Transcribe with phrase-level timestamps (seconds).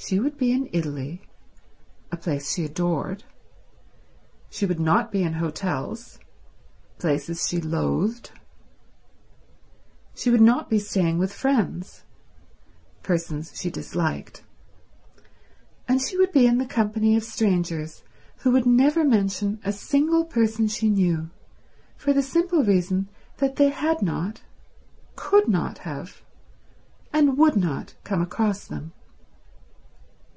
[0.00, 3.24] She would be in Italy—a place she adored;
[4.48, 8.30] she would not be in hotels—places she loathed;
[10.14, 14.44] she would not be staying with friends—persons she disliked;
[15.88, 18.04] and she would be in the company of strangers
[18.38, 21.28] who would never mention a single person she knew,
[21.96, 24.42] for the simple reason that they had not,
[25.16, 26.22] could not have,
[27.12, 28.92] and would not come across them.